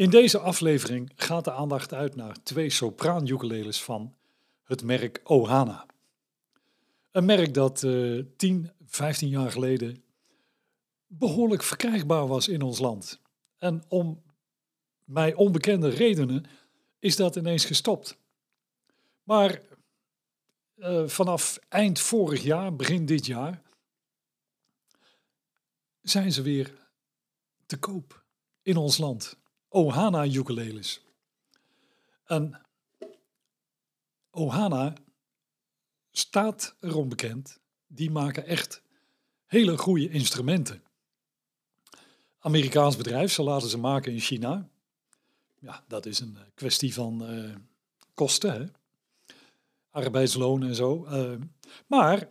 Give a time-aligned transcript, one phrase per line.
[0.00, 4.14] In deze aflevering gaat de aandacht uit naar twee sopraan ukuleles van
[4.64, 5.86] het merk Ohana.
[7.10, 10.02] Een merk dat uh, 10, 15 jaar geleden
[11.06, 13.20] behoorlijk verkrijgbaar was in ons land.
[13.58, 14.22] En om
[15.04, 16.44] mij onbekende redenen
[16.98, 18.18] is dat ineens gestopt.
[19.22, 19.60] Maar
[20.76, 23.62] uh, vanaf eind vorig jaar, begin dit jaar,
[26.02, 26.88] zijn ze weer
[27.66, 28.24] te koop
[28.62, 29.38] in ons land.
[29.72, 31.00] Ohana ukuleles.
[32.24, 32.60] En
[34.30, 34.94] Ohana
[36.10, 38.82] staat erom bekend, die maken echt
[39.46, 40.82] hele goede instrumenten.
[42.38, 44.68] Amerikaans bedrijf, ze laten ze maken in China.
[45.58, 47.54] Ja, dat is een kwestie van uh,
[48.14, 48.66] kosten, hè?
[49.90, 51.06] arbeidsloon en zo.
[51.06, 51.40] Uh,
[51.86, 52.28] maar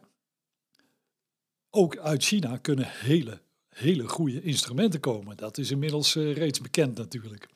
[1.69, 3.41] ook uit China kunnen hele
[3.79, 5.37] hele goede instrumenten komen.
[5.37, 7.47] Dat is inmiddels uh, reeds bekend natuurlijk.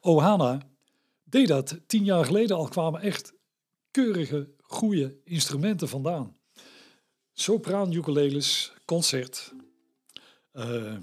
[0.00, 0.68] Ohana
[1.24, 3.32] deed dat tien jaar geleden al, kwamen echt
[3.90, 6.36] keurige, goede instrumenten vandaan.
[7.32, 9.52] Sopraan, ukuleles, concert.
[10.52, 10.96] Uh,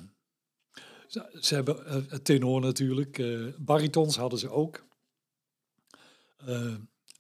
[1.40, 3.24] ze, hebben uh, tenor natuurlijk,
[3.58, 4.86] baritons hadden ze ook.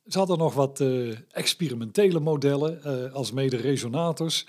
[0.06, 0.84] ze hadden nog wat
[1.30, 4.46] experimentele modellen, als mede resonators.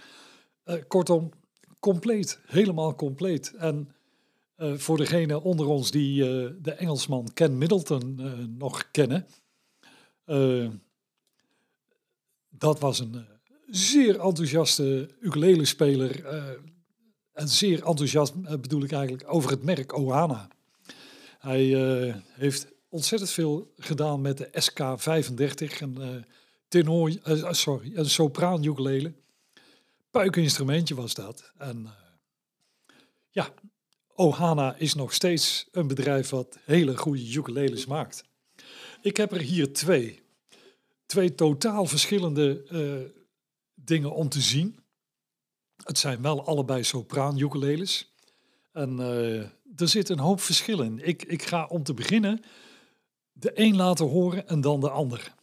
[0.88, 1.30] kortom,
[1.84, 3.54] compleet, helemaal compleet.
[3.54, 3.94] En
[4.56, 9.26] uh, voor degene onder ons die uh, de Engelsman Ken Middleton uh, nog kennen,
[12.48, 13.26] dat was een
[13.66, 16.24] zeer enthousiaste ukulele-speler.
[17.32, 20.48] en zeer enthousiast bedoel ik eigenlijk over het merk Ohana.
[21.38, 21.64] Hij
[22.32, 26.24] heeft ontzettend veel gedaan met de SK35, een
[27.54, 29.14] sorry, een sopraan ukulele
[30.14, 31.52] puikinstrumentje was dat.
[31.58, 31.90] En uh,
[33.30, 33.54] ja,
[34.14, 38.24] Ohana is nog steeds een bedrijf wat hele goede ukuleles maakt.
[39.00, 40.22] Ik heb er hier twee.
[41.06, 43.10] Twee totaal verschillende uh,
[43.74, 44.78] dingen om te zien.
[45.84, 48.14] Het zijn wel allebei sopraan ukuleles.
[48.72, 49.40] En uh,
[49.76, 51.06] er zit een hoop verschil in.
[51.06, 52.42] Ik, ik ga om te beginnen
[53.32, 55.34] de een laten horen en dan de ander.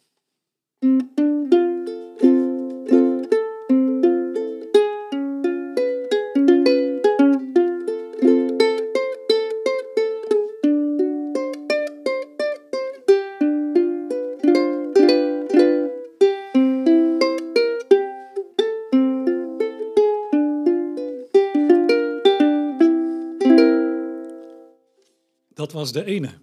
[25.81, 26.42] Was de ene.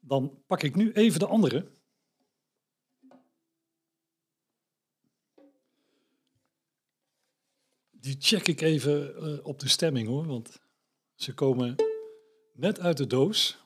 [0.00, 1.70] Dan pak ik nu even de andere.
[7.90, 10.60] Die check ik even uh, op de stemming hoor, want
[11.14, 11.76] ze komen
[12.52, 13.63] net uit de doos.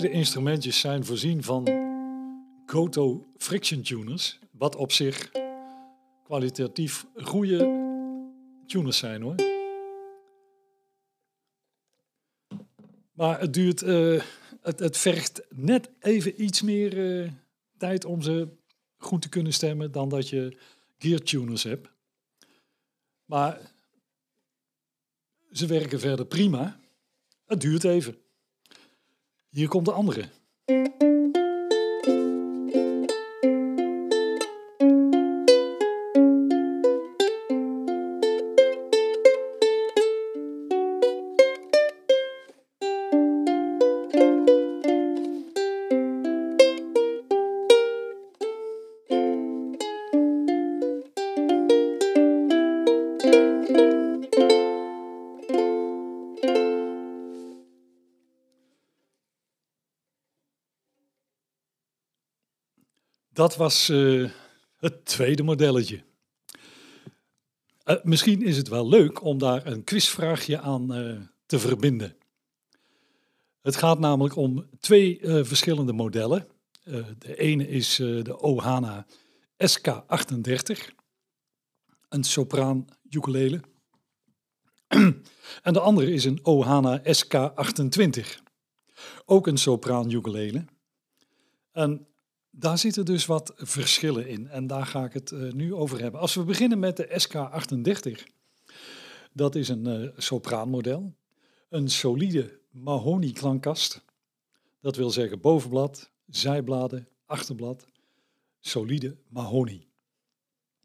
[0.00, 1.68] Beide instrumentjes zijn voorzien van
[2.66, 5.30] Goto friction tuners, wat op zich
[6.24, 7.58] kwalitatief goede
[8.66, 9.34] tuners zijn hoor.
[13.12, 14.22] Maar het duurt, uh,
[14.60, 17.32] het, het vergt net even iets meer uh,
[17.76, 18.48] tijd om ze
[18.96, 20.56] goed te kunnen stemmen dan dat je
[20.98, 21.88] gear tuners hebt.
[23.24, 23.60] Maar
[25.52, 26.80] ze werken verder prima.
[27.44, 28.18] Het duurt even.
[29.50, 30.28] Hier komt de andere.
[63.40, 64.30] Dat was uh,
[64.76, 66.02] het tweede modelletje.
[67.84, 72.16] Uh, misschien is het wel leuk om daar een quizvraagje aan uh, te verbinden.
[73.60, 76.48] Het gaat namelijk om twee verschillende modellen.
[77.18, 79.06] De ene is de Ohana
[79.66, 80.94] SK38,
[82.08, 83.60] een sopraan ukulele.
[85.62, 88.26] en de andere is een Ohana SK28,
[89.24, 90.64] ook een sopraan ukulele.
[91.72, 92.09] En
[92.50, 96.20] daar zitten dus wat verschillen in en daar ga ik het nu over hebben.
[96.20, 98.32] Als we beginnen met de SK38,
[99.32, 101.14] dat is een sopraanmodel,
[101.68, 104.04] een solide mahonie-klankkast.
[104.80, 107.86] Dat wil zeggen bovenblad, zijbladen, achterblad,
[108.60, 109.88] solide mahonie.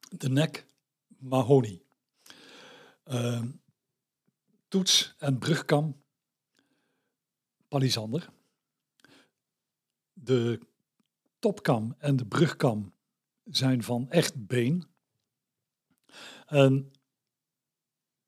[0.10, 0.66] De nek,
[1.08, 1.84] mahonie.
[3.12, 3.44] Uh,
[4.68, 6.02] toets en brugkam,
[7.68, 8.30] palisander.
[10.14, 10.60] De
[11.46, 12.94] topkam en de brugkam
[13.44, 14.84] zijn van echt been.
[16.46, 16.92] En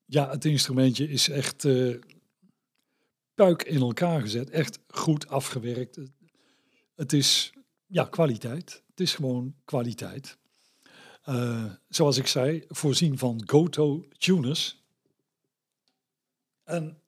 [0.06, 2.02] ja, het instrumentje is echt uh,
[3.34, 4.50] puik in elkaar gezet.
[4.50, 6.00] Echt goed afgewerkt.
[6.96, 7.54] Het is
[7.86, 8.84] ja, kwaliteit.
[8.90, 10.38] Het is gewoon kwaliteit.
[11.25, 14.84] Uh, zoals ik zei, voorzien van Goto tuners.
[16.63, 17.02] En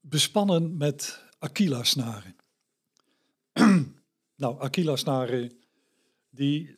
[0.00, 2.36] bespannen met Aquila snaren.
[4.42, 5.52] nou, Aquila snaren,
[6.30, 6.76] die,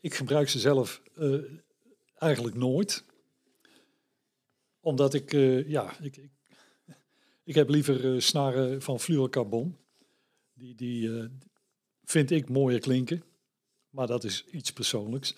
[0.00, 1.42] ik gebruik ze zelf uh,
[2.14, 3.04] eigenlijk nooit
[4.80, 6.30] omdat ik, uh, ja, ik, ik,
[7.44, 9.76] ik, heb liever uh, snaren van fluorocarbon.
[10.54, 11.30] Die, die
[12.04, 13.22] vind ik mooier klinken.
[13.90, 15.36] Maar dat is iets persoonlijks.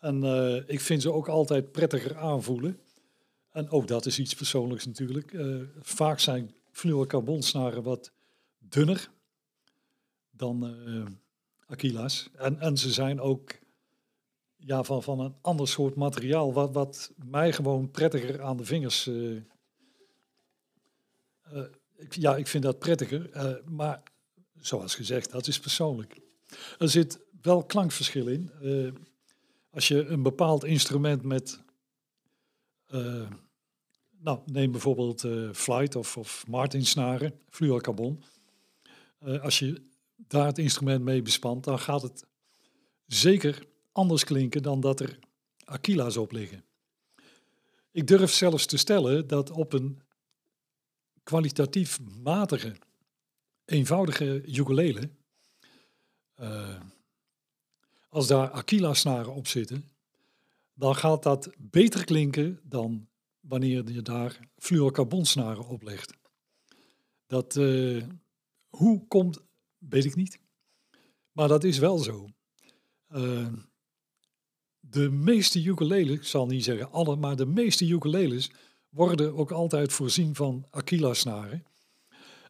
[0.00, 0.24] En
[0.66, 2.80] ik vind ze ook altijd prettiger aanvoelen.
[3.50, 5.36] En ook dat is iets persoonlijks natuurlijk.
[5.80, 6.54] vaak zijn
[7.38, 8.14] snaren wat
[8.68, 9.10] dunner
[10.30, 10.76] dan
[11.66, 12.30] Aquila's.
[12.34, 13.58] En, en ze zijn ook
[14.56, 19.06] ja, van, van een ander soort materiaal, wat, wat mij gewoon prettiger aan de vingers.
[19.06, 19.40] Uh,
[21.96, 24.02] ik, ja, ik vind dat prettiger, uh, maar
[24.60, 26.20] zoals gezegd, dat is persoonlijk.
[26.78, 28.50] Er zit wel klankverschil in.
[29.70, 31.60] als je een bepaald instrument met,
[34.18, 38.22] nou, neem bijvoorbeeld Flight of, of Martin snaren, fluorocarbon.
[39.26, 39.82] Als je
[40.16, 42.24] daar het instrument mee bespant, dan gaat het
[43.06, 45.18] zeker anders klinken dan dat er
[45.64, 46.64] Aquila's op liggen.
[47.90, 50.00] Ik durf zelfs te stellen dat op een
[51.22, 52.76] kwalitatief matige,
[53.64, 55.10] eenvoudige ukulele,
[56.40, 56.80] uh,
[58.08, 59.90] als daar Aquila-snaren op zitten,
[60.74, 63.08] dan gaat dat beter klinken dan
[63.40, 66.12] wanneer je daar fluorocarbonsnaren op legt.
[67.26, 68.04] Dat, uh,
[68.76, 69.38] hoe komt,
[69.78, 70.40] weet ik niet.
[71.32, 72.28] Maar dat is wel zo.
[73.08, 73.52] Uh,
[74.80, 78.50] de meeste ukuleles, ik zal niet zeggen alle, maar de meeste ukuleles
[78.88, 81.64] worden ook altijd voorzien van Aquila-snaren.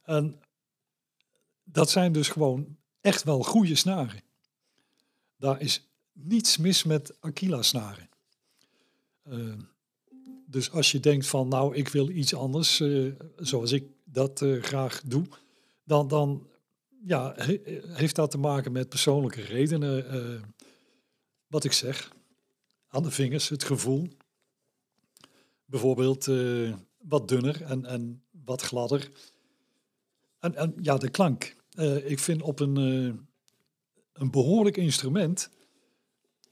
[0.03, 0.41] En
[1.65, 4.23] dat zijn dus gewoon echt wel goede snaren.
[5.37, 8.09] Daar is niets mis met Aquila-snaren.
[9.29, 9.55] Uh,
[10.47, 15.03] dus als je denkt van, nou, ik wil iets anders, uh, zoals ik dat graag
[15.03, 15.27] doe,
[15.87, 16.49] dan, dan
[17.05, 20.55] ja, he, heeft dat te maken met persoonlijke redenen.
[21.47, 22.13] wat ik zeg,
[22.89, 24.09] aan de vingers, het gevoel.
[25.65, 29.11] Bijvoorbeeld uh, wat dunner en, en wat gladder.
[30.39, 31.57] En, en ja, de klank.
[31.75, 32.77] Uh, ik vind op een,
[34.13, 35.51] een behoorlijk instrument,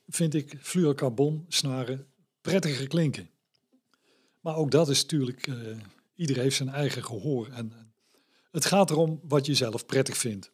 [0.07, 2.07] vind ik fluorocarbon snaren
[2.41, 3.31] prettiger klinken.
[4.41, 5.51] Maar ook dat is natuurlijk,
[6.15, 7.49] iedereen heeft zijn eigen gehoor.
[7.49, 7.84] En
[8.55, 10.53] het gaat erom wat je zelf prettig vindt.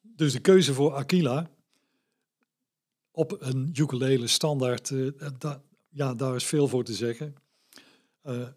[0.00, 1.50] dus de keuze voor Aquila
[3.10, 5.10] op een ukulele standaard, uh,
[5.88, 7.34] ja, daar is veel voor te zeggen.
[8.24, 8.48] Uh,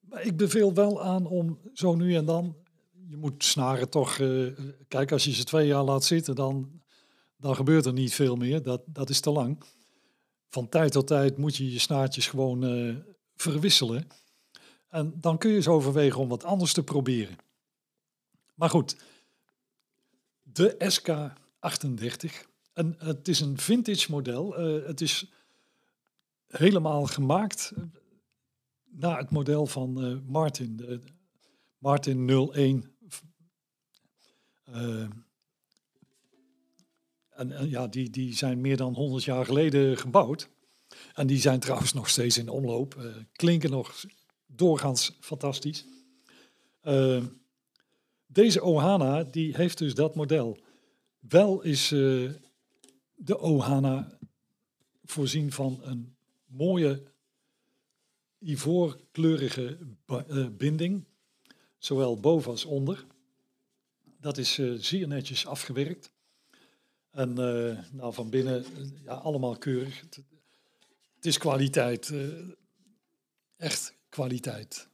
[0.00, 2.56] maar ik beveel wel aan om zo nu en dan,
[3.08, 4.16] je moet snaren toch,
[4.88, 6.82] kijk als je ze twee jaar laat zitten, dan,
[7.36, 9.64] dan gebeurt er niet veel meer, dat, dat is te lang.
[10.48, 12.64] Van tijd tot tijd moet je je snaartjes gewoon
[13.34, 14.06] verwisselen.
[14.88, 17.36] En dan kun je eens overwegen om wat anders te proberen.
[18.54, 18.96] Maar goed,
[20.42, 24.60] de SK38 en het is een vintage model.
[24.60, 25.30] Uh, het is
[26.46, 27.82] helemaal gemaakt eh,
[28.84, 30.76] naar het model van uh, Martin.
[30.76, 31.00] De
[31.78, 32.96] Martin 01.
[34.68, 35.00] Uh,
[37.28, 40.48] en, en, ja, die, die zijn meer dan 100 jaar geleden gebouwd.
[41.14, 43.12] En die zijn trouwens nog steeds in omloop.
[43.32, 44.04] klinken nog
[44.46, 45.84] doorgaans fantastisch.
[48.26, 50.58] deze Ohana die heeft dus dat model.
[51.18, 54.18] Wel is de Ohana
[55.04, 57.02] voorzien van een mooie
[58.38, 61.04] ivoorkleurige uh, binding,
[61.78, 63.06] zowel boven als onder.
[64.20, 66.10] Dat is zeer netjes afgewerkt.
[67.10, 67.32] En
[67.92, 68.64] nou, van binnen
[69.04, 70.00] ja, allemaal keurig.
[71.16, 72.12] Het is kwaliteit.
[73.56, 74.88] echt kwaliteit.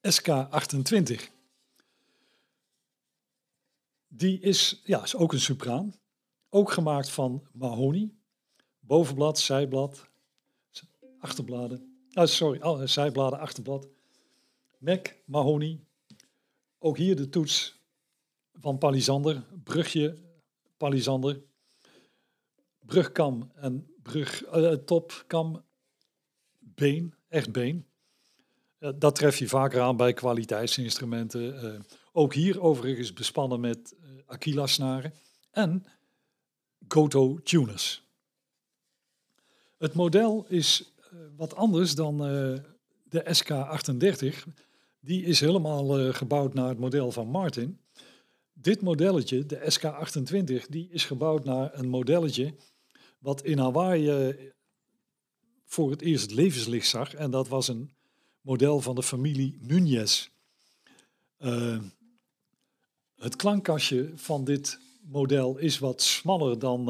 [0.02, 1.32] SK28.
[4.08, 5.94] Die is, ja, is ook een sopraan.
[6.50, 8.22] Ook gemaakt van mahonie.
[8.80, 10.10] Bovenblad, zijblad,
[11.20, 12.08] achterbladen.
[12.14, 13.88] Oh, sorry, oh, zijbladen, achterblad.
[14.78, 15.80] Mac, Mahoney.
[16.80, 17.80] Ook hier de toets
[18.54, 19.44] van Palisander.
[19.64, 20.18] Brugje,
[20.78, 21.42] Palisander.
[22.80, 25.64] Brugkam en brug, uh, topkam,
[26.60, 27.86] been, echt been.
[28.84, 31.66] Uh, dat tref je vaker aan bij kwaliteitsinstrumenten.
[31.66, 31.80] Uh,
[32.12, 35.14] ook hier overigens bespannen met uh, Aquila-snaren
[35.52, 35.86] en
[36.88, 38.04] Goto tuners.
[39.78, 40.94] Het model is
[41.36, 42.18] wat anders dan
[43.04, 44.54] de SK38
[45.00, 47.80] die is helemaal gebouwd naar het model van Martin.
[48.54, 52.56] Dit modelletje, de SK28, die is gebouwd naar een modelletje
[53.20, 54.36] wat in Hawaii
[55.66, 57.14] voor het eerst levenslicht zag.
[57.14, 57.92] En dat was een
[58.44, 60.30] model van de familie Nunez.
[61.40, 61.84] Uh,
[63.16, 66.86] het klankkastje van dit model is wat smaller dan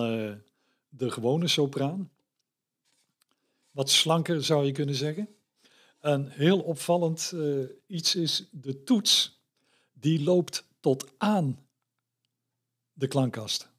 [0.90, 2.12] de gewone sopraan.
[3.72, 5.36] Wat slanker zou je kunnen zeggen.
[6.00, 9.40] Een heel opvallend uh, iets is de toets,
[9.94, 11.66] die loopt tot aan
[12.94, 13.70] de klankkast.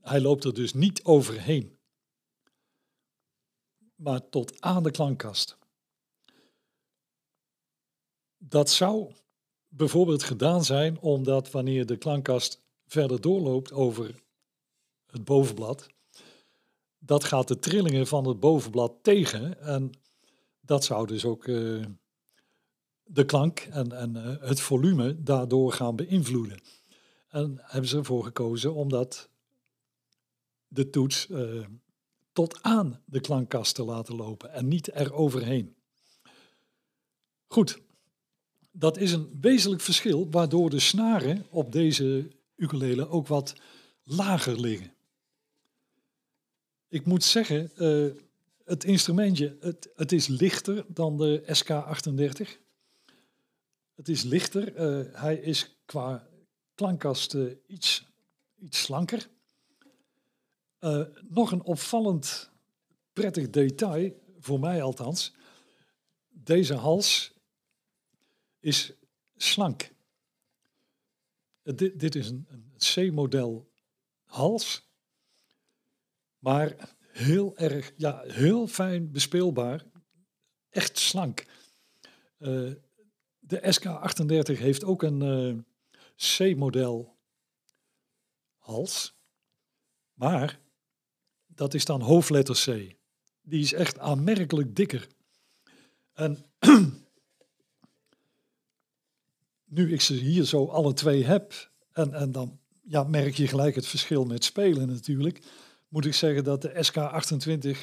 [0.00, 1.78] Hij loopt er dus niet overheen,
[3.94, 5.56] maar tot aan de klankkast.
[8.38, 9.12] Dat zou
[9.68, 14.22] bijvoorbeeld gedaan zijn omdat wanneer de klankkast verder doorloopt over
[15.06, 15.86] het bovenblad,
[16.98, 19.90] dat gaat de trillingen van het bovenblad tegen en
[20.60, 21.84] dat zou dus ook uh,
[23.04, 26.60] de klank en, en uh, het volume daardoor gaan beïnvloeden.
[27.28, 29.28] En hebben ze ervoor gekozen om dat
[30.66, 31.66] de toets uh,
[32.32, 35.76] tot aan de klankkast te laten lopen en niet eroverheen.
[37.46, 37.80] Goed,
[38.70, 43.54] dat is een wezenlijk verschil waardoor de snaren op deze ukulele ook wat
[44.02, 44.92] lager liggen.
[46.88, 47.70] Ik moet zeggen,
[48.64, 52.66] het instrumentje, het, het is lichter dan de SK38.
[53.94, 54.76] Het is lichter.
[54.76, 56.28] Uh, hij is qua
[56.74, 58.06] klankkast uh, iets,
[58.58, 59.28] iets slanker.
[61.28, 62.50] Nog een opvallend
[63.12, 65.32] prettig detail, voor mij althans.
[66.28, 67.32] Deze hals
[68.60, 68.92] is
[69.36, 69.90] slank.
[71.62, 73.70] Dit, dit is een, een C-model
[74.24, 74.88] hals.
[76.38, 79.84] Maar heel erg, ja, heel fijn bespeelbaar.
[80.70, 81.44] Echt slank.
[82.38, 82.72] Uh,
[83.38, 85.58] de SK38 heeft ook een uh,
[86.16, 87.18] C-model
[88.56, 89.16] hals.
[90.12, 90.60] Maar
[91.46, 92.96] dat is dan hoofdletter C.
[93.42, 95.08] Die is echt aanmerkelijk dikker.
[96.12, 96.44] En
[99.68, 103.74] nu ik ze hier zo alle twee heb, en, en dan ja, merk je gelijk
[103.74, 105.42] het verschil met spelen natuurlijk
[105.88, 107.78] moet ik zeggen dat de SK28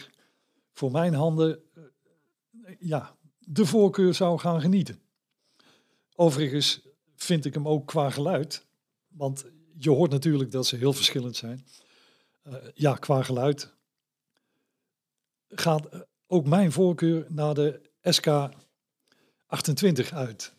[0.72, 1.84] voor mijn handen eh,
[2.80, 5.00] ja, de voorkeur zou gaan genieten.
[6.16, 6.82] overigens
[7.16, 8.66] vind ik hem ook qua geluid,
[9.08, 9.46] want
[9.78, 11.66] je hoort natuurlijk dat ze heel verschillend zijn.
[12.48, 13.74] Uh, ja, qua geluid
[15.50, 20.55] gaat eh, ook mijn voorkeur naar de SK28 uit.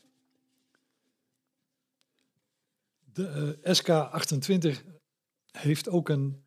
[3.17, 4.85] De uh, SK28
[5.51, 6.45] heeft ook een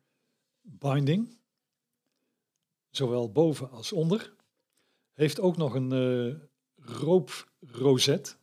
[0.60, 1.38] binding,
[2.90, 4.34] zowel boven als onder.
[5.12, 6.34] Heeft ook nog een uh,
[6.76, 8.38] rooproset.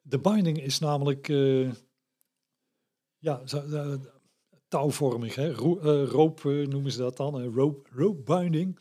[0.00, 1.72] De binding is namelijk uh,
[3.18, 3.42] ja,
[4.68, 5.52] touwvormig, hè?
[5.52, 8.78] Ro roop noemen ze dat dan, rope, rope binding.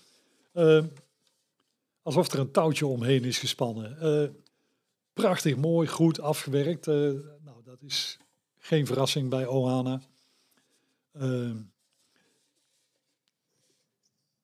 [2.02, 4.36] alsof er een touwtje omheen is gespannen.
[5.14, 6.88] prachtig mooi, goed afgewerkt.
[7.80, 8.18] Dat is
[8.58, 10.02] geen verrassing bij Ohana.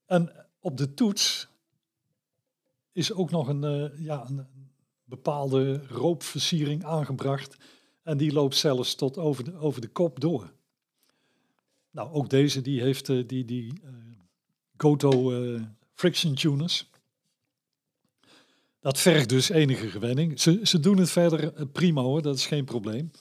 [0.05, 1.47] En op de toets
[2.91, 4.47] is ook nog een, uh, ja, een
[5.03, 7.57] bepaalde roopversiering aangebracht.
[8.03, 10.53] En die loopt zelfs tot over de, over de kop door.
[11.91, 13.89] Nou, ook deze die heeft uh, die, die uh,
[14.77, 15.31] Goto
[15.93, 16.89] friction tuners.
[18.81, 20.39] Dat vergt dus enige gewenning.
[20.39, 23.11] Ze, ze doen het verder prima hoor, dat is geen probleem.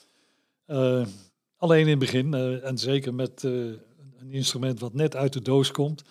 [1.57, 6.03] alleen in het begin, en zeker met een instrument wat net uit de doos komt,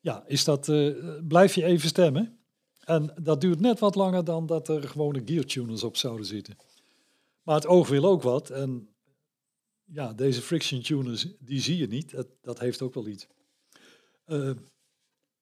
[0.00, 0.72] ja, is dat,
[1.28, 2.38] blijf je even stemmen.
[2.80, 6.56] En dat duurt net wat langer dan dat er gewone gear tuners op zouden zitten.
[7.42, 8.50] Maar het oog wil ook wat.
[8.50, 8.88] En
[9.84, 12.10] ja, deze friction tuners, die zie je niet.
[12.10, 13.26] Dat, dat heeft ook wel iets.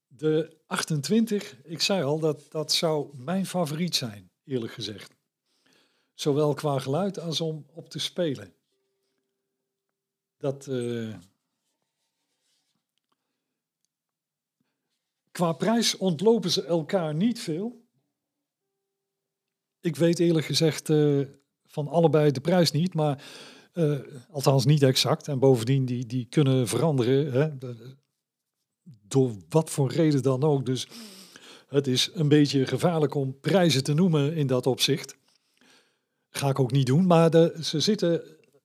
[0.09, 5.17] De 28, ik zei al, dat, dat zou mijn favoriet zijn, eerlijk gezegd.
[6.15, 8.55] Zowel qua geluid als om op te spelen.
[10.37, 11.15] Dat, uh,
[15.39, 17.85] Qua prijs ontlopen ze elkaar niet veel.
[19.81, 21.27] Ik weet eerlijk gezegd uh,
[21.67, 23.25] van allebei de prijs niet, maar
[23.75, 25.29] uh, althans niet exact.
[25.29, 27.33] En bovendien, die, die kunnen veranderen.
[27.33, 27.75] Hè,
[29.09, 30.67] door wat voor reden dan ook.
[30.67, 30.89] Dus
[31.69, 35.17] het is een beetje gevaarlijk om prijzen te noemen in dat opzicht.
[36.31, 38.23] Ga ik ook niet doen, maar de, ze, zitten,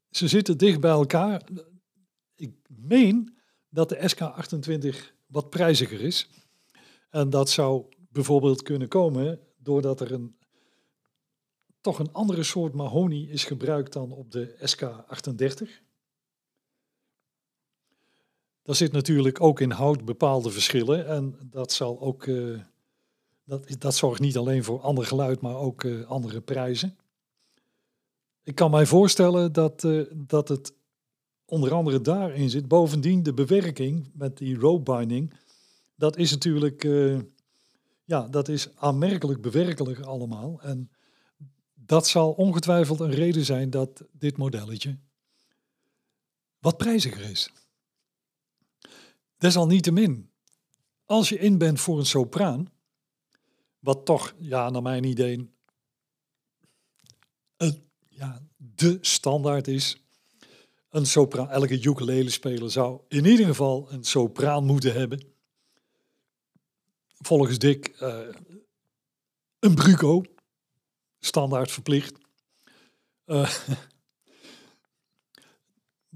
[0.10, 1.50] ze zitten dicht bij elkaar.
[2.36, 3.38] Ik meen
[3.70, 4.96] dat de SK28
[5.28, 6.30] wat prijziger is.
[7.10, 10.36] En dat zou bijvoorbeeld kunnen komen doordat er een,
[11.82, 15.92] toch een andere soort mahonie is gebruikt dan op de SK38.
[18.64, 22.60] Daar zit natuurlijk ook in hout bepaalde verschillen en dat, zal ook, uh,
[23.46, 26.98] dat, dat zorgt niet alleen voor ander geluid, maar ook uh, andere prijzen.
[28.44, 30.74] Ik kan mij voorstellen dat, uh, dat het
[31.46, 32.68] onder andere daarin zit.
[32.68, 35.34] Bovendien de bewerking met die rope binding
[35.96, 36.84] dat is natuurlijk,
[38.06, 40.62] ja, dat is aanmerkelijk bewerkelijk allemaal.
[40.62, 40.92] En
[41.74, 44.98] dat zal ongetwijfeld een reden zijn dat dit modelletje
[46.60, 47.50] wat prijziger is.
[49.44, 50.30] Desalniettemin,
[51.06, 52.72] als je in bent voor een sopraan,
[53.80, 55.50] wat toch, ja, naar mijn idee,
[57.58, 59.98] een, ja, de standaard is.
[60.90, 65.34] Een sopraan, elke ukulele-speler zou in ieder geval een sopraan moeten hebben
[67.14, 68.28] volgens Dick uh,
[69.60, 70.22] een bruco,
[71.20, 72.18] standaard verplicht.
[73.26, 73.54] Uh,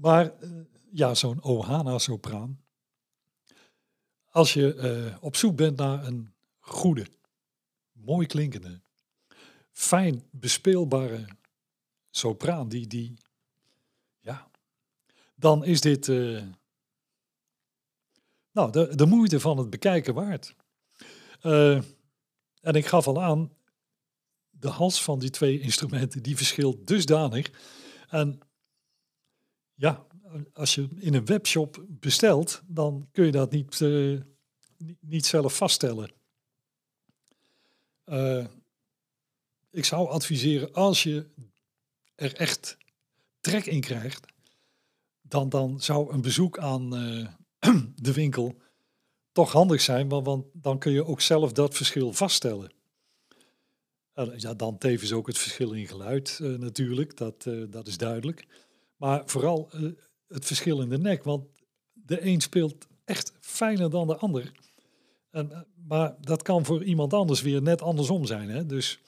[0.04, 0.60] maar uh,
[0.90, 2.66] ja, zo'n Ohana-sopraan.
[4.30, 7.06] Als je op zoek bent naar een goede,
[7.92, 8.80] mooi klinkende,
[9.72, 11.26] fijn bespeelbare
[12.10, 13.14] sopraan, die, die
[14.20, 14.50] ja,
[15.34, 16.08] dan is dit
[18.58, 20.54] nou, de, de moeite van het bekijken waard.
[21.42, 21.74] Uh,
[22.60, 23.52] en ik gaf al aan,
[24.50, 27.50] de hals van die twee instrumenten, die verschilt dusdanig.
[28.08, 28.40] En
[29.74, 30.06] ja,
[30.52, 34.20] als je in een webshop bestelt, dan kun je dat niet, uh,
[35.00, 36.10] niet zelf vaststellen.
[38.04, 38.46] Uh,
[39.70, 41.26] ik zou adviseren, als je
[42.14, 42.76] er echt
[43.40, 44.26] trek in krijgt,
[45.20, 46.90] dan, dan zou een bezoek aan
[47.94, 48.56] de winkel
[49.32, 52.72] toch handig zijn, want, dan kun je ook zelf dat verschil vaststellen.
[54.36, 58.46] ja, dan tevens ook het verschil in geluid natuurlijk, dat, dat is duidelijk.
[58.96, 59.70] Maar vooral
[60.28, 61.46] het verschil in de nek, want
[61.92, 64.52] de een speelt echt fijner dan de ander.
[65.30, 68.48] En, maar dat kan voor iemand anders weer net andersom zijn.
[68.48, 68.66] Hè?
[68.66, 69.00] Dus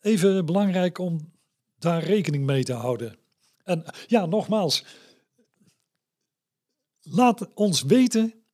[0.00, 1.32] even belangrijk om
[1.78, 3.18] daar rekening mee te houden.
[3.64, 4.84] En ja, nogmaals,
[7.00, 8.44] laat ons weten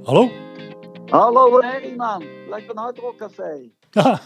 [0.07, 0.29] Hallo?
[1.07, 3.71] Hallo Herrieman, lijkt een hardrockcafé.
[3.91, 4.21] Ja,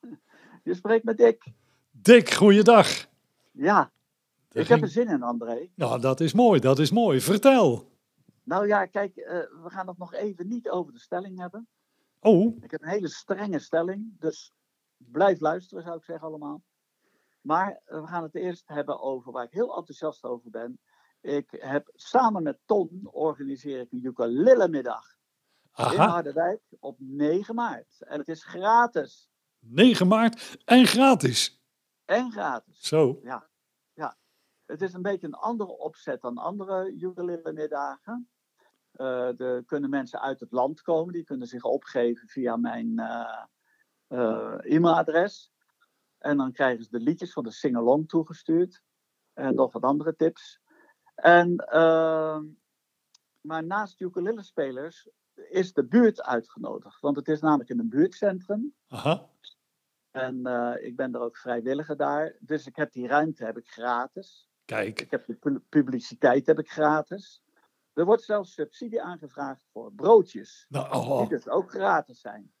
[0.64, 1.52] Je spreekt met Dick.
[1.90, 2.86] Dick, goeiedag.
[3.52, 3.92] Ja,
[4.48, 5.68] Daar ik heb er zin in André.
[5.74, 7.20] Nou, dat is mooi, dat is mooi.
[7.20, 7.90] Vertel.
[8.42, 11.68] Nou ja, kijk, eh, we gaan het nog even niet over de stelling hebben.
[12.20, 14.52] Oh, Ik heb een hele strenge stelling, dus
[14.96, 16.62] blijf luisteren zou ik zeggen allemaal.
[17.40, 20.78] Maar eh, we gaan het eerst hebben over waar ik heel enthousiast over ben.
[21.26, 25.16] Ik heb samen met Ton organiseer ik een ukulele-middag
[25.76, 26.06] in aha.
[26.06, 28.02] Harderwijk op 9 maart.
[28.02, 29.30] En het is gratis.
[29.58, 31.62] 9 maart en gratis.
[32.04, 32.80] En gratis.
[32.80, 33.20] Zo.
[34.66, 38.28] Het is een beetje een andere opzet dan andere ukulele-middagen.
[38.92, 43.44] Eh, er kunnen mensen uit het land komen, die kunnen zich opgeven via mijn eh,
[44.06, 45.52] eh, e-mailadres.
[46.18, 48.82] En dan krijgen ze de liedjes van de sing-along toegestuurd.
[49.32, 50.60] En nog wat andere tips.
[51.16, 52.44] En, ehm,
[53.40, 57.00] maar naast ukulele-spelers is de buurt uitgenodigd.
[57.00, 58.74] Want het is namelijk in een buurtcentrum.
[58.88, 59.28] Aha.
[60.10, 62.36] En eh, ik ben er ook vrijwilliger daar.
[62.40, 64.48] Dus ik heb die ruimte heb ik gratis.
[64.64, 65.00] Kijk.
[65.00, 67.42] Ik heb de pu- publiciteit heb ik gratis.
[67.92, 70.66] Er wordt zelfs subsidie aangevraagd voor broodjes.
[70.68, 72.52] Nou, Die oh, dus ook gratis zijn.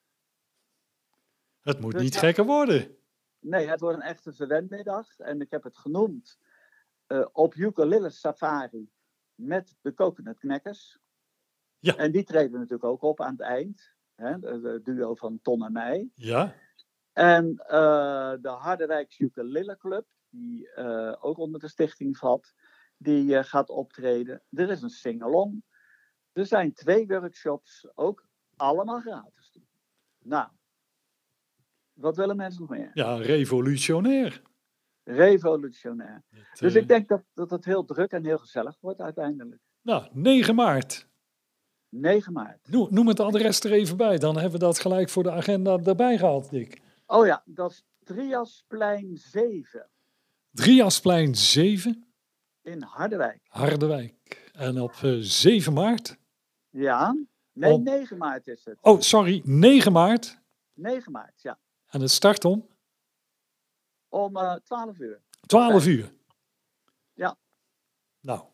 [1.60, 2.96] het moet Dus niet gekker worden.
[3.38, 5.18] Nee, het wordt een echte verwendmiddag.
[5.18, 6.38] En ik heb het genoemd
[7.06, 8.90] eh, op Ukulele Safari
[9.34, 10.98] met de Coconut Knackers.
[11.78, 11.96] Ja.
[11.96, 13.94] En die treden natuurlijk ook op aan het eind.
[14.14, 16.10] Hè, de duo van Ton en mij.
[16.14, 16.54] Ja.
[17.12, 22.52] En eh, de Harderwijks Ukulele Club, die eh, ook onder de stichting valt,
[22.96, 24.42] die gaat optreden.
[24.50, 25.64] Er is een sing-along.
[26.32, 29.58] Er zijn twee workshops, ook allemaal gratis.
[30.18, 30.48] Nou,
[31.92, 32.90] wat willen mensen nog meer?
[32.94, 34.42] Ja, revolutionair.
[35.08, 36.22] Revolutionair.
[36.30, 39.60] Het, Dus eh, ik denk dat, dat het heel druk en heel gezellig wordt uiteindelijk.
[39.82, 41.08] Nou, 9 maart.
[41.88, 42.68] 9 maart.
[42.68, 44.18] Noem, noem het adres er even bij.
[44.18, 46.80] Dan hebben we dat gelijk voor de agenda erbij gehad, Dick.
[47.06, 49.88] Oh ja, dat is Triasplein 7
[50.50, 52.06] Drieasplein 7,
[52.62, 53.40] in Harderwijk.
[53.48, 54.50] Harderwijk.
[54.52, 56.16] En op eh, 7 maart.
[56.70, 57.16] Ja?
[57.52, 58.78] Nee, Op- 9 maart is het.
[58.80, 60.40] Oh, sorry, 9 maart.
[60.74, 61.58] 9 maart, ja.
[61.86, 62.66] En het start om
[64.08, 65.22] Om eh 12 uur.
[65.46, 66.14] 12 uur.
[67.14, 67.36] Ja.
[68.20, 68.44] Nou,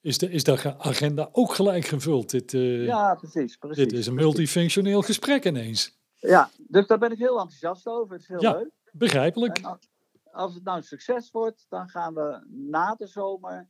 [0.00, 2.30] is de, is de agenda ook gelijk gevuld?
[2.30, 3.56] Dit, eh, Ja, precies.
[3.56, 5.96] precies dit is een multifunctioneel gesprek ineens.
[6.16, 8.12] Ja, dus daar ben ik heel enthousiast over.
[8.12, 8.52] Het is heel Ja.
[8.52, 8.70] leuk.
[8.92, 9.62] Begrijpelijk.
[9.62, 9.88] Als,
[10.32, 13.68] als het nou een succes wordt, dan gaan we na de zomer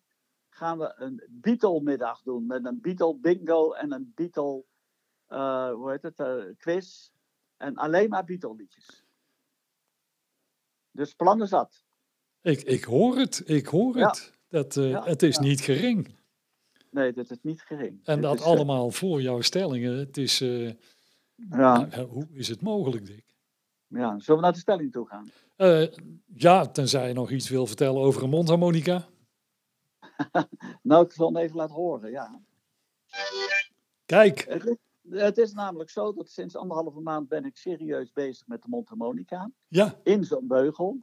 [0.48, 2.46] gaan we een Beatle-middag doen.
[2.46, 4.64] Met een Beatle-bingo en een Beatle,
[5.26, 7.08] eh, hoe heet het, eh, quiz.
[7.56, 9.04] En alleen maar Beatle-liedjes.
[10.98, 11.84] Dus plannen zat.
[12.40, 14.06] Ik, ik hoor het, ik hoor Ja.
[14.06, 14.32] het.
[14.48, 15.42] Dat, eh, Ja, het is ja.
[15.42, 16.16] niet gering.
[16.90, 18.00] Nee, dit is niet gering.
[18.04, 19.98] En dat is, eh, allemaal voor jouw stellingen.
[19.98, 20.66] Het is, eh,
[21.34, 23.24] Ja, nou, hoe is het mogelijk, Dick?
[23.87, 25.30] ja, zullen we naar de stelling toe gaan?
[26.34, 29.08] Ja, tenzij je nog iets wil vertellen over een mondharmonica.
[30.82, 32.40] Nou, ik zal hem even laten horen, ja.
[34.06, 34.76] Kijk, Het is,
[35.11, 39.51] het is namelijk zo dat sinds anderhalve maand ben ik serieus bezig met de mondharmonica.
[39.68, 41.03] ja, in zo'n beugel.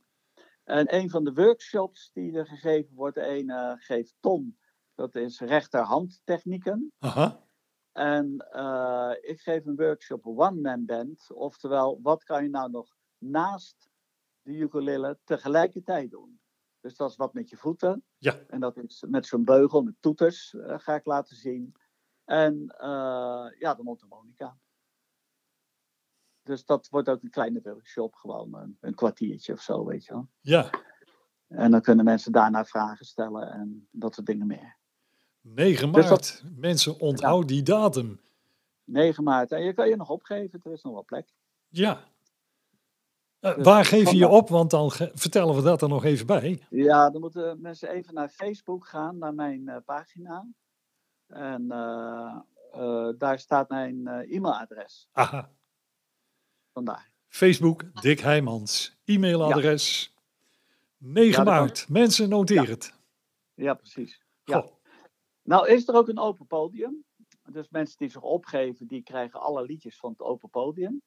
[0.64, 4.58] En een van de workshops die er gegeven wordt, een eh, geeft Tom,
[4.96, 6.92] dat is rechterhandtechnieken.
[7.00, 7.44] aha,
[7.92, 12.96] En eh, ik geef een workshop One Man Band, oftewel wat kan je nou nog
[13.18, 13.90] naast
[14.42, 16.40] de ukulele tegelijkertijd doen.
[16.80, 18.04] Dus dat is wat met je voeten.
[18.18, 18.40] Ja.
[18.48, 21.76] En dat is met zo'n beugel, met toeters, eh, ga ik laten zien.
[22.26, 24.58] En eh, ja, de mondharmonica.
[26.44, 30.14] Dus dat wordt ook een kleine workshop, gewoon een, een kwartiertje of zo, weet je
[30.14, 30.28] wel.
[30.42, 30.70] ja.
[31.48, 34.78] En dan kunnen mensen daarna vragen stellen en dat soort dingen meer.
[35.42, 36.44] 9 Dus maart.
[36.56, 38.20] Mensen, onthoud die datum.
[38.84, 39.52] 9 maart.
[39.52, 41.34] En je kan je nog opgeven, er is nog wel plek.
[41.68, 42.04] Ja.
[43.42, 44.50] Uh, waar geef je je op?
[44.50, 46.66] Want dan vertellen we dat er nog even bij.
[46.70, 50.48] Ja, dan moeten mensen even naar Facebook gaan, naar mijn uh, pagina.
[51.28, 51.68] En
[53.18, 55.10] daar staat mijn e-mailadres.
[55.12, 55.52] Aha.
[56.74, 57.12] Vandaar.
[57.28, 58.98] Facebook, Dick Heijmans.
[59.06, 60.14] E-mailadres.
[60.16, 60.22] Ja.
[60.98, 61.90] 9 maart.
[61.90, 62.94] Mensen, noteer het.
[63.54, 64.22] Ja, precies.
[64.44, 64.70] Ja.
[65.42, 67.06] Nou is er ook een open podium.
[67.52, 71.02] Dus mensen die zich opgeven, die krijgen alle liedjes van het open podium.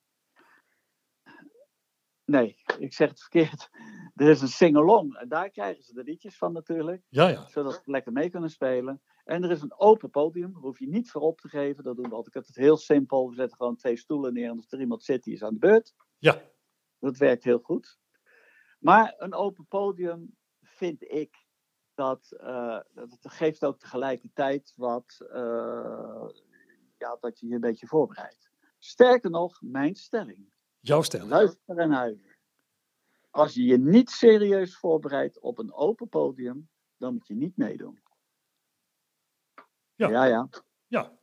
[2.24, 3.70] Nee, ik zeg het verkeerd.
[4.14, 7.02] Er is een sing-along en daar krijgen ze de liedjes van natuurlijk.
[7.08, 7.46] Ja, ja.
[7.46, 9.02] Zodat ze lekker mee kunnen spelen.
[9.28, 11.84] En er is een open podium, daar hoef je niet voor op te geven.
[11.84, 12.46] Dat doen we altijd.
[12.46, 13.28] Het heel simpel.
[13.28, 15.58] We zetten gewoon twee stoelen neer en als er iemand zit, die is aan de
[15.58, 15.94] beurt.
[16.18, 16.42] Ja.
[16.98, 17.98] Dat werkt heel goed.
[18.78, 21.46] Maar een open podium vind ik
[21.94, 26.28] dat, uh, dat geeft ook tegelijkertijd wat, uh,
[26.98, 28.50] ja, dat je je een beetje voorbereidt.
[28.78, 30.50] Sterker nog, mijn stelling.
[30.80, 31.30] Jouw stelling.
[31.30, 32.38] Luister en huiver.
[33.30, 38.06] Als je je niet serieus voorbereidt op een open podium, dan moet je niet meedoen.
[39.98, 40.08] Ja.
[40.08, 40.48] Ja, ja.
[40.86, 41.18] Ja.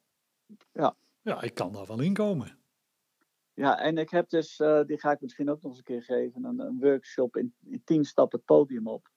[0.71, 2.59] Ja, ja ik kan daar wel inkomen.
[3.53, 6.03] Ja, en ik heb dus, uh, die ga ik misschien ook nog eens een keer
[6.03, 9.09] geven, een, een workshop in, in tien stappen het podium op.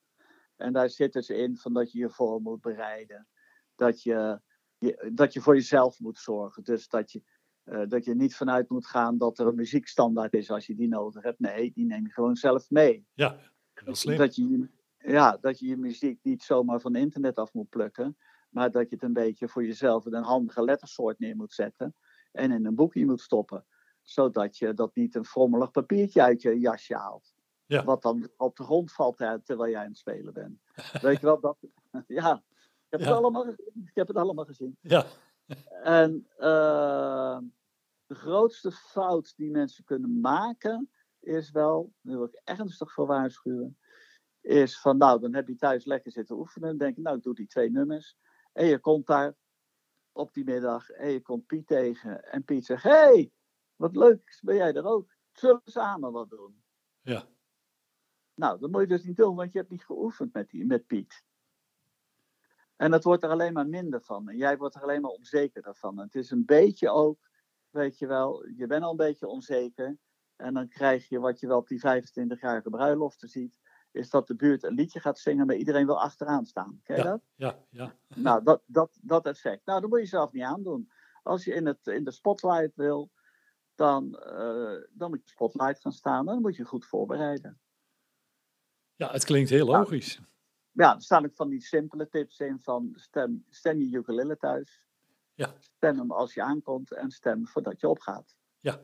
[0.56, 3.28] En daar zit dus in van dat je je voor moet bereiden.
[3.74, 4.40] Dat je,
[4.78, 6.64] je, dat je voor jezelf moet zorgen.
[6.64, 7.22] Dus dat je,
[7.64, 10.88] uh, dat je niet vanuit moet gaan dat er een muziekstandaard is als je die
[10.88, 11.40] nodig hebt.
[11.40, 13.06] Nee, die neem je gewoon zelf mee.
[13.12, 13.38] Ja,
[13.74, 14.16] heel slim.
[14.16, 14.68] Dat je,
[14.98, 18.16] ja, dat je je muziek niet zomaar van internet af moet plukken.
[18.48, 21.94] Maar dat je het een beetje voor jezelf in een handige lettersoort neer moet zetten.
[22.32, 23.66] En in een boekje moet stoppen.
[24.02, 27.34] Zodat je dat niet een frommelig papiertje uit je jasje haalt.
[27.66, 27.84] Ja.
[27.84, 30.60] Wat dan op de grond valt terwijl jij aan het spelen bent.
[31.02, 31.56] Weet je wel, dat,
[32.06, 33.06] ja, ik heb, Ja.
[33.06, 33.72] Het allemaal, gezien.
[33.84, 34.76] ik heb het allemaal gezien.
[34.80, 35.04] Ja,
[35.82, 37.38] En eh,
[38.06, 43.78] de grootste fout die mensen kunnen maken is wel, nu wil ik ernstig voor waarschuwen,
[44.40, 46.68] is van nou, dan heb je thuis lekker zitten oefenen.
[46.68, 48.16] Dan denk je, nou, ik doe die twee nummers.
[48.58, 49.34] En je komt daar
[50.12, 52.32] op die middag en je komt Piet tegen.
[52.32, 53.32] En Piet zegt, hey,
[53.76, 55.14] wat leuk, ben jij er ook?
[55.32, 56.62] Zullen we samen wat doen?
[57.02, 57.28] ja.
[58.34, 60.86] Nou, dat moet je dus niet doen, want je hebt niet geoefend met, die, met
[60.86, 61.24] Piet.
[62.76, 64.28] En het wordt er alleen maar minder van.
[64.28, 65.98] En jij wordt er alleen maar onzekerder van.
[65.98, 67.30] Het is een beetje ook,
[67.70, 69.98] weet je wel, je bent al een beetje onzeker.
[70.36, 73.54] En dan krijg je wat je wel op die 25-jarige bruiloften ziet,
[73.98, 76.80] is dat de buurt een liedje gaat zingen, maar iedereen wil achteraan staan.
[76.82, 77.20] Ken je dat?
[77.34, 77.94] Ja, ja.
[78.14, 79.66] Nou, dat, dat, dat effect.
[79.66, 80.90] Nou, dat moet je zelf niet aandoen.
[81.22, 83.10] Als je in, het, in de spotlight wil,
[83.74, 86.26] dan, eh, dan moet je spotlight gaan staan.
[86.26, 87.60] Dan moet je goed voorbereiden.
[88.94, 90.20] Ja, het klinkt heel logisch.
[90.72, 94.82] Ja, er staan ook van die simpele tips in van stem, stem je ukulele thuis.
[95.34, 95.54] Ja.
[95.58, 98.36] Stem hem als je aankomt en stem voordat je opgaat.
[98.60, 98.80] Ja.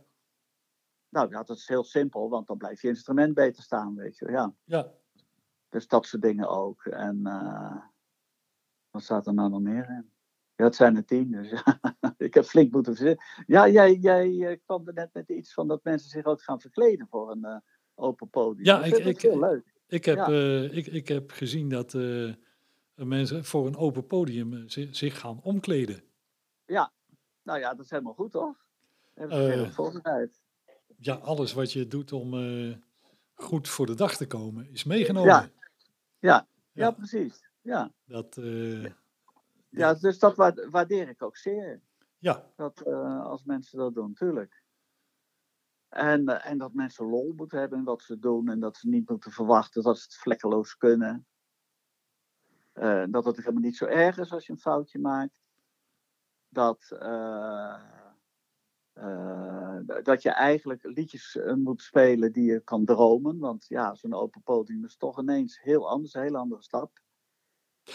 [1.09, 4.31] Nou ja, dat is heel simpel, want dan blijft je instrument beter staan, weet je.
[4.31, 4.93] Ja, Ja,
[5.75, 6.85] dus dat soort dingen ook.
[6.85, 7.77] En eh,
[8.91, 10.13] wat staat er nou nog meer in?
[10.57, 11.79] Ja, het zijn er tien, dus ja,
[12.17, 13.25] ik heb flink moeten verzinnen.
[13.47, 16.61] Ja, jij, jij eh, kwam er net met iets van dat mensen zich ook gaan
[16.61, 17.57] verkleden voor een eh,
[17.95, 18.65] open podium.
[18.65, 19.75] Ja, Dat ik- vind ik- heel leuk.
[19.87, 20.27] ik heb, Ja.
[20.71, 21.93] ik, ik heb gezien dat
[22.95, 26.03] mensen voor een open podium zi- zich gaan omkleden.
[27.43, 28.57] Nou ja, dat is helemaal goed, toch?
[29.15, 30.43] Hebben ze voorbereid.
[30.97, 32.35] Ja, alles wat je doet om
[33.35, 35.31] goed voor de dag te komen is meegenomen.
[35.31, 35.51] Ja.
[36.25, 36.91] Ja, Ja.
[36.91, 37.51] precies.
[37.61, 37.93] Ja.
[38.05, 38.93] Dat, eh,
[39.69, 41.81] ja, dus dat wa- waardeer ik ook zeer.
[42.19, 44.63] ja, Dat, eh, als mensen dat doen, tuurlijk.
[45.89, 48.49] En, eh, en dat mensen lol moeten hebben in wat ze doen.
[48.49, 51.27] En dat ze niet moeten verwachten dat ze het vlekkeloos kunnen.
[53.11, 55.41] Dat het helemaal niet zo erg is als je een foutje maakt.
[56.49, 56.87] Dat,
[58.95, 63.39] eh, dat je eigenlijk liedjes eh, moet spelen die je kan dromen.
[63.39, 67.01] Want ja, zo'n open podium is toch ineens heel anders, een hele andere stap.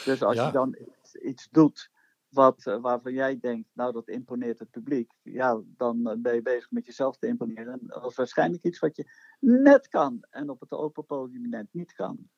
[0.05, 0.45] Dus als Ja.
[0.45, 1.91] je dan iets, iets doet
[2.29, 5.11] wat, eh, waarvan jij denkt, nou dat imponeert het publiek.
[5.21, 7.73] Ja, dan ben je bezig met jezelf te imponeren.
[7.73, 11.67] En dat is waarschijnlijk iets wat je net kan en op het open podium net
[11.71, 12.29] niet kan.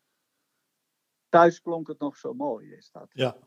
[1.30, 3.10] Thuis klonk het nog zo mooi, is dat.
[3.14, 3.38] ja.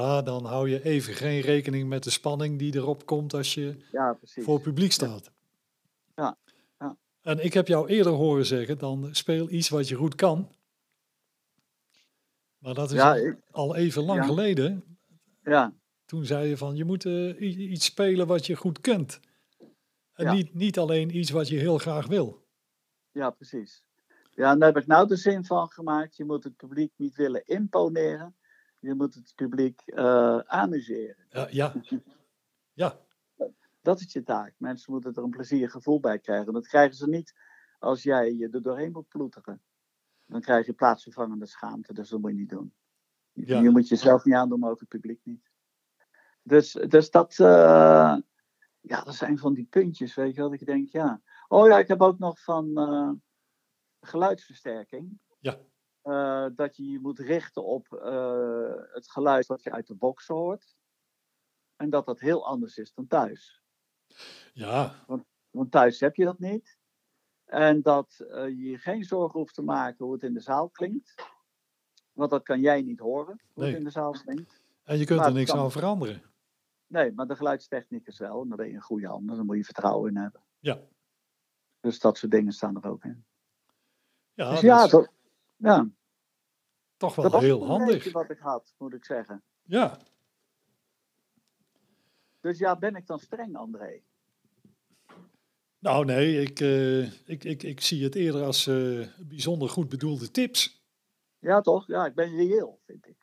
[0.00, 3.76] Ja, dan hou je even geen rekening met de spanning die erop komt als je
[3.92, 5.30] Ja, voor publiek staat.
[6.14, 6.36] Ja,
[6.78, 6.96] ja.
[7.22, 10.48] En ik heb jou eerder horen zeggen, dan speel iets wat je goed kan.
[12.58, 14.26] Maar dat is Ja, al, ik- al even lang ja.
[14.26, 14.84] geleden.
[15.42, 15.72] Ja,
[16.04, 19.20] Toen zei je van, je moet eh, iets spelen wat je goed kent.
[20.14, 22.42] En niet, niet alleen iets wat je heel graag wil.
[23.12, 23.82] ja, precies.
[24.30, 26.16] Ja, en daar heb ik nou de zin van gemaakt.
[26.16, 28.36] Je moet het publiek niet willen imponeren.
[28.84, 31.26] Je moet het publiek eh, amuseren.
[31.28, 31.72] Ja, ja.
[32.82, 32.98] ja,
[33.80, 34.54] Dat is je taak.
[34.56, 36.52] Mensen moeten er een plezierig gevoel bij krijgen.
[36.52, 37.34] Dat krijgen ze niet
[37.78, 39.62] als jij je er doorheen moet ploeteren.
[40.26, 42.74] Dan krijg je plaatsvervangende schaamte, dus dat moet je niet doen.
[43.32, 43.60] Ja.
[43.60, 45.50] Je moet jezelf niet aandoen, maar ook het publiek niet.
[46.42, 48.16] Dus, dus dat, eh,
[48.80, 51.22] ja, dat zijn van die puntjes, weet je wel, dat ik denk, ja.
[51.48, 53.10] Oh ja, ik heb ook nog van eh,
[54.00, 55.18] geluidsversterking.
[55.38, 55.58] Ja.
[56.04, 60.26] Eh, dat je je moet richten op eh, het geluid wat je uit de box
[60.26, 60.76] hoort.
[61.76, 63.62] En dat dat heel anders is dan thuis.
[64.52, 65.04] Ja,
[65.50, 66.78] Want thuis heb je dat niet.
[67.44, 70.68] En dat eh, je je geen zorgen hoeft te maken hoe het in de zaal
[70.68, 71.14] klinkt.
[72.12, 73.68] Want dat kan jij niet horen, hoe Nee.
[73.68, 74.62] het in de zaal klinkt.
[74.82, 75.60] en je kunt Maar er niks kan.
[75.60, 76.22] aan veranderen.
[76.86, 78.42] Nee, maar de geluidstechnicus wel.
[78.42, 79.36] En dan ben je in goede handen.
[79.36, 80.40] Daar moet je vertrouwen in hebben.
[80.58, 80.80] Ja.
[81.80, 83.24] Dus dat soort dingen staan er ook in.
[84.34, 85.12] Ja, dus dat ja, is dat,
[85.56, 85.88] ja,
[86.96, 88.12] toch wel dat heel handig.
[88.12, 89.42] wat ik had, moet ik zeggen.
[89.62, 89.98] Ja,
[92.40, 94.02] Dus ja, ben ik dan streng, André?
[95.78, 100.30] nou nee, ik, eh, ik, ik, ik zie het eerder als eh, bijzonder goed bedoelde
[100.30, 100.82] tips.
[101.38, 101.86] Ja, toch?
[101.86, 103.16] Ja, ik ben reëel, vind ik.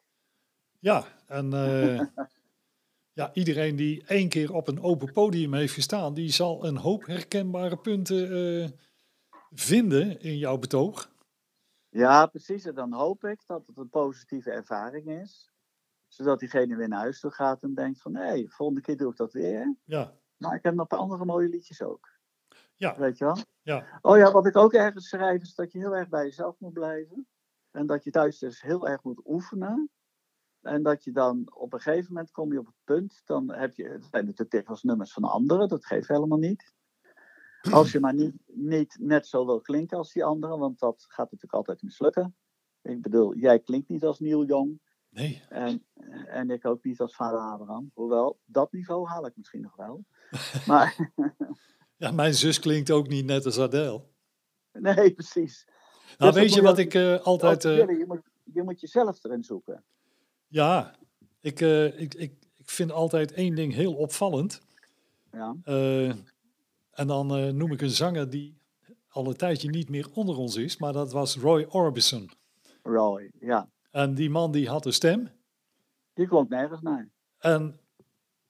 [0.80, 2.02] Ja, en eh,
[3.20, 7.06] ja, iedereen die één keer op een open podium heeft gestaan, die zal een hoop
[7.06, 8.80] herkenbare punten
[9.52, 11.11] vinden in jouw betoog.
[11.92, 12.66] Ja, precies.
[12.66, 15.52] En dan hoop ik dat het een positieve ervaring is.
[16.08, 18.16] Zodat diegene weer naar huis toe gaat en denkt van...
[18.16, 19.76] hé, hey, volgende keer doe ik dat weer.
[19.84, 22.10] Ja, Maar ik heb nog een paar andere mooie liedjes ook.
[22.76, 22.98] Ja.
[22.98, 23.38] Weet je wel?
[23.62, 26.60] ja, Oh ja, wat ik ook ergens schrijf is dat je heel erg bij jezelf
[26.60, 27.28] moet blijven.
[27.72, 29.90] En dat je thuis dus heel erg moet oefenen.
[30.62, 33.22] En dat je dan op een gegeven moment kom je op het punt.
[33.26, 35.68] Dan heb je, het zijn natuurlijk dikwijls nummers van anderen.
[35.68, 36.74] Dat geeft helemaal niet.
[37.62, 40.60] Als je maar niet, niet net zo wil klinken als die anderen.
[40.60, 42.36] Want dat gaat natuurlijk altijd mislukken.
[42.82, 44.80] Ik bedoel, jij klinkt niet als Neil Young.
[45.10, 45.86] nee, En,
[46.26, 47.92] en ik ook niet als vader Abraham.
[47.94, 50.06] Hoewel, dat niveau haal ik misschien nog wel.
[50.68, 51.12] Maar
[51.96, 54.04] ja, mijn zus klinkt ook niet net als Adele.
[54.72, 55.66] nee, precies.
[56.18, 57.66] Nou, dat weet je wat ik eh, altijd...
[57.66, 59.84] Eh, je, moet, je moet jezelf erin zoeken.
[60.48, 60.96] ja,
[61.40, 64.62] ik, eh, ik, ik, ik vind altijd één ding heel opvallend.
[65.32, 65.56] Ja,
[67.02, 68.58] en dan eh, noem ik een zanger die
[69.10, 72.30] al een tijdje niet meer onder ons is, maar dat was Roy Orbison.
[72.84, 73.70] Roy, ja.
[73.92, 75.30] En die man die had een stem.
[76.14, 77.10] Die klonk nergens naar.
[77.40, 77.80] En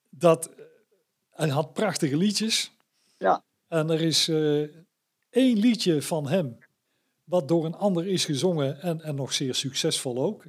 [0.10, 0.52] dat,
[1.30, 2.76] hij had prachtige liedjes.
[3.18, 3.44] Ja.
[3.68, 4.62] En er is eh,
[5.30, 6.58] één liedje van hem,
[7.24, 10.46] wat door een ander is gezongen en, en nog zeer succesvol ook.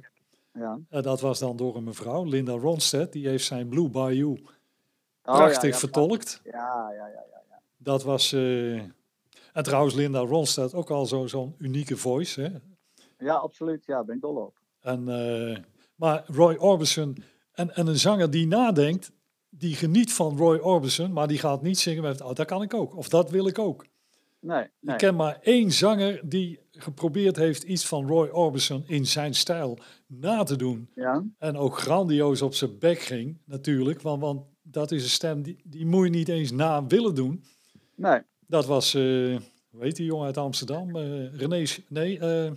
[0.53, 0.79] Ja.
[0.89, 3.11] En dat was dan door een mevrouw, Linda Ronstadt.
[3.11, 4.39] Die heeft zijn Blue Bayou
[5.25, 6.41] Oh, prachtig ja, ja, vertolkt.
[6.43, 7.42] Ja, ja, ja, ja.
[7.83, 8.31] Dat was...
[8.33, 8.73] eh,
[9.53, 12.41] en trouwens, Linda Ronstadt ook al zo- zo'n unieke voice.
[12.41, 12.49] Hè?
[13.25, 13.85] Ja, absoluut.
[13.85, 14.57] Ja, ben ik dol op.
[14.79, 15.57] En, eh,
[15.95, 17.17] maar Roy Orbison,
[17.51, 19.11] en, en een zanger die nadenkt,
[19.49, 22.73] die geniet van Roy Orbison, maar die gaat niet zingen met, oh, dat kan ik
[22.73, 23.85] ook, of dat wil ik ook.
[24.39, 24.93] Nee, nee.
[24.93, 29.77] Ik ken maar één zanger die geprobeerd heeft iets van Roy Orbison in zijn stijl
[30.07, 30.89] na te doen.
[30.95, 35.41] Ja, En ook grandioos op zijn bek ging, natuurlijk, want, want dat is een stem
[35.41, 37.43] die, die moet je niet eens na willen doen.
[38.09, 38.21] Nee.
[38.47, 39.37] Dat was, eh
[39.69, 40.95] hoe heet die jongen uit Amsterdam?
[40.95, 42.51] Eh René, nee, eh,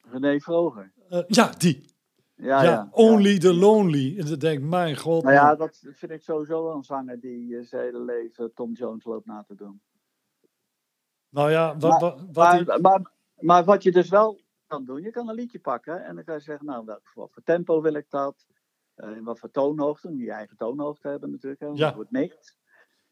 [0.00, 0.92] René Vroger.
[1.26, 1.88] ja, die.
[2.34, 2.88] Ja, Ja, ja.
[2.90, 4.18] Only the Lonely.
[4.18, 5.22] En dan denk ik, mijn god.
[5.22, 9.04] Nou ja, dat vind ik sowieso wel een zanger die zijn hele leven Tom Jones
[9.04, 9.80] loopt na te doen.
[11.28, 14.84] nou ja, wat, Maar- wat, wat Maar, die- maar, maar wat je dus wel kan
[14.84, 17.42] doen, je kan een liedje pakken en dan kan je zeggen, nou, welk, wat voor
[17.42, 18.46] tempo wil ik dat?
[18.96, 20.16] In wat voor toonhoogte?
[20.16, 21.86] Je eigen toonhoogte hebben natuurlijk, hè, want Ja.
[21.86, 22.56] het wordt niks.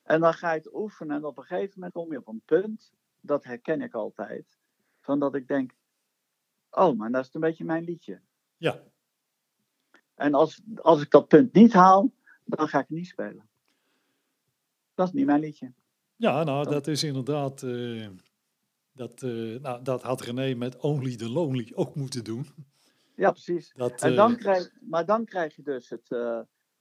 [0.08, 2.42] En dan ga je het oefenen en op een gegeven moment kom je op een
[2.44, 4.58] punt, dat herken ik altijd,
[5.00, 5.74] van dat ik denk,
[6.70, 8.20] oh, maar dat is een beetje mijn liedje.
[8.56, 8.82] ja,
[10.14, 12.12] En als, als ik dat punt niet haal,
[12.44, 13.48] dan ga ik het niet spelen.
[14.94, 15.72] Dat is niet mijn liedje.
[16.16, 17.62] ja, nou, dat is inderdaad.
[17.62, 18.08] eh,
[18.92, 22.46] dat, eh, nou, dat had René met Only the Lonely ook moeten doen.
[23.14, 23.72] Ja, precies.
[23.76, 26.40] Dat, En eh, dan krijg, maar dan krijg je dus het, eh,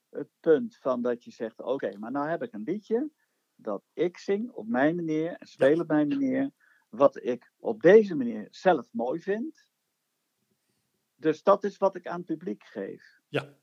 [0.10, 3.10] het punt van dat je zegt: Oké, maar nou heb ik een liedje
[3.56, 6.52] dat ik zing op mijn manier en speel op mijn manier,
[6.90, 9.66] wat ik op deze manier zelf mooi vind.
[11.16, 13.20] Dus dat is wat ik aan het publiek geef.
[13.28, 13.54] Ja.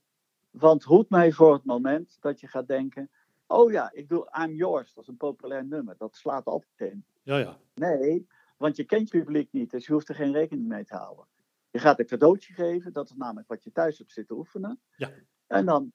[0.51, 3.11] Want hoed mij voor het moment dat je gaat denken:
[3.47, 7.05] Oh ja, ik doe I'm Yours, dat is een populair nummer, dat slaat altijd in.
[7.23, 10.69] ja, ja, Nee, want je kent je publiek niet, dus je hoeft er geen rekening
[10.69, 11.27] mee te houden.
[11.71, 14.81] Je gaat een cadeautje geven, dat is namelijk wat je thuis hebt zitten oefenen.
[14.97, 15.11] Ja.
[15.47, 15.93] En dan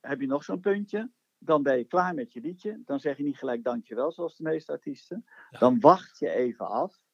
[0.00, 2.82] heb je nog zo'n puntje, dan ben je klaar met je liedje.
[2.84, 5.24] Dan zeg je niet gelijk dankjewel, zoals de meeste artiesten.
[5.50, 5.58] Ja.
[5.58, 7.04] Dan wacht je even af.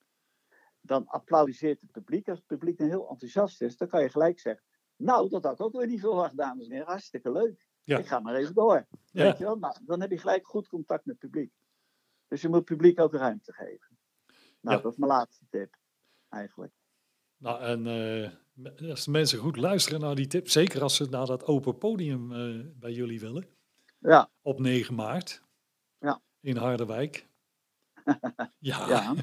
[0.81, 2.29] Dan applaudisseert het publiek.
[2.29, 4.65] Als het publiek dan heel enthousiast is, dan kan je gelijk zeggen...
[4.97, 6.87] Nou, dat had ik ook weer niet verwacht, dames en heren.
[6.87, 7.69] Hartstikke leuk.
[7.83, 7.99] Ja.
[7.99, 8.87] Ik ga maar even door.
[9.11, 9.57] ja, Weet je wel?
[9.57, 11.53] Nou, dan heb je gelijk goed contact met het publiek.
[12.29, 13.99] Dus je moet het publiek ook ruimte geven.
[14.61, 15.77] Nou, dat is mijn laatste tip,
[16.29, 16.73] eigenlijk.
[17.39, 21.27] Nou, en eh, als de mensen goed luisteren naar die tip, zeker als ze naar
[21.27, 23.47] dat open podium eh, bij jullie willen,
[23.99, 25.43] Ja, op 9 maart
[25.99, 26.21] Ja.
[26.41, 27.27] in Harderwijk.
[28.59, 29.15] ja, ja.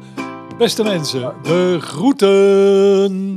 [0.58, 3.36] Beste mensen, de groeten!